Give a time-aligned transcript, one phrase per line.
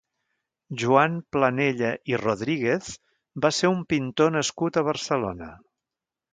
[0.83, 2.89] Joan Planella i Rodríguez
[3.45, 5.55] va ser un pintor nascut a Barcelona.